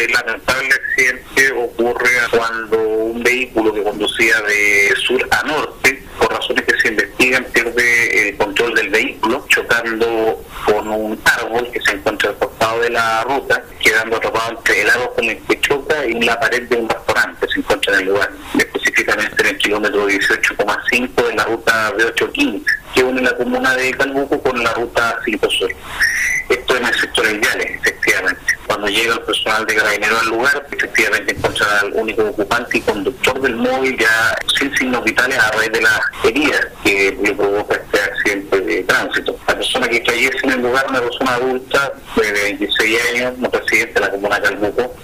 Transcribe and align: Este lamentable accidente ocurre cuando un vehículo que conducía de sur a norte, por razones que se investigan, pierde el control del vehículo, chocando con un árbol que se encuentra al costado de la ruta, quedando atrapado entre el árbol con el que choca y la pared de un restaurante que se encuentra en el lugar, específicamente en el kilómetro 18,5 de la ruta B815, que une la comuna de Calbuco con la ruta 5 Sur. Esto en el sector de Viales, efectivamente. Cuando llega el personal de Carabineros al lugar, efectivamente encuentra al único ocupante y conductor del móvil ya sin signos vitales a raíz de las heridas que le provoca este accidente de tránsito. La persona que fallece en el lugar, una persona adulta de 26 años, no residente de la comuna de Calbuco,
Este 0.00 0.14
lamentable 0.14 0.70
accidente 0.72 1.52
ocurre 1.52 2.08
cuando 2.30 2.78
un 2.78 3.22
vehículo 3.22 3.74
que 3.74 3.82
conducía 3.82 4.40
de 4.40 4.94
sur 4.96 5.28
a 5.30 5.42
norte, 5.46 6.02
por 6.18 6.32
razones 6.32 6.64
que 6.64 6.80
se 6.80 6.88
investigan, 6.88 7.44
pierde 7.52 8.28
el 8.30 8.36
control 8.38 8.74
del 8.76 8.88
vehículo, 8.88 9.44
chocando 9.48 10.42
con 10.64 10.88
un 10.88 11.20
árbol 11.26 11.70
que 11.70 11.82
se 11.82 11.92
encuentra 11.92 12.30
al 12.30 12.38
costado 12.38 12.80
de 12.80 12.88
la 12.88 13.24
ruta, 13.24 13.62
quedando 13.78 14.16
atrapado 14.16 14.56
entre 14.56 14.80
el 14.80 14.88
árbol 14.88 15.10
con 15.16 15.24
el 15.26 15.38
que 15.42 15.60
choca 15.60 16.06
y 16.06 16.14
la 16.22 16.40
pared 16.40 16.62
de 16.62 16.76
un 16.76 16.88
restaurante 16.88 17.46
que 17.46 17.52
se 17.52 17.60
encuentra 17.60 17.92
en 17.92 18.00
el 18.00 18.06
lugar, 18.06 18.30
específicamente 18.58 19.42
en 19.42 19.48
el 19.48 19.58
kilómetro 19.58 20.08
18,5 20.08 21.28
de 21.28 21.34
la 21.34 21.44
ruta 21.44 21.92
B815, 21.92 22.64
que 22.94 23.02
une 23.02 23.20
la 23.20 23.36
comuna 23.36 23.74
de 23.74 23.90
Calbuco 23.90 24.40
con 24.40 24.64
la 24.64 24.72
ruta 24.72 25.18
5 25.26 25.50
Sur. 25.50 25.70
Esto 26.48 26.76
en 26.76 26.86
el 26.86 26.94
sector 26.94 27.26
de 27.26 27.34
Viales, 27.34 27.70
efectivamente. 27.80 28.60
Cuando 28.66 28.79
llega 28.90 29.14
el 29.14 29.20
personal 29.20 29.66
de 29.66 29.74
Carabineros 29.76 30.20
al 30.20 30.28
lugar, 30.28 30.66
efectivamente 30.70 31.34
encuentra 31.34 31.80
al 31.80 31.92
único 31.94 32.22
ocupante 32.24 32.78
y 32.78 32.80
conductor 32.80 33.40
del 33.40 33.56
móvil 33.56 33.96
ya 33.98 34.36
sin 34.58 34.74
signos 34.76 35.04
vitales 35.04 35.38
a 35.38 35.50
raíz 35.52 35.72
de 35.72 35.80
las 35.80 36.00
heridas 36.24 36.66
que 36.84 37.16
le 37.22 37.32
provoca 37.34 37.76
este 37.76 38.00
accidente 38.00 38.60
de 38.60 38.82
tránsito. 38.84 39.36
La 39.46 39.54
persona 39.54 39.88
que 39.88 40.02
fallece 40.04 40.38
en 40.44 40.50
el 40.50 40.62
lugar, 40.62 40.86
una 40.88 41.00
persona 41.00 41.34
adulta 41.34 41.92
de 42.16 42.32
26 42.32 42.98
años, 43.14 43.38
no 43.38 43.50
residente 43.50 43.94
de 43.94 44.00
la 44.00 44.10
comuna 44.10 44.36
de 44.36 44.42
Calbuco, 44.42 44.94